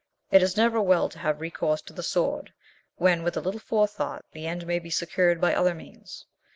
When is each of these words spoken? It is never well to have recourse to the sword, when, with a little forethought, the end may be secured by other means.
It 0.31 0.41
is 0.41 0.57
never 0.57 0.81
well 0.81 1.09
to 1.09 1.19
have 1.19 1.41
recourse 1.41 1.79
to 1.83 1.93
the 1.93 2.01
sword, 2.01 2.51
when, 2.95 3.21
with 3.21 3.37
a 3.37 3.39
little 3.39 3.59
forethought, 3.59 4.25
the 4.31 4.47
end 4.47 4.65
may 4.65 4.79
be 4.79 4.89
secured 4.89 5.39
by 5.39 5.53
other 5.53 5.75
means. 5.75 6.25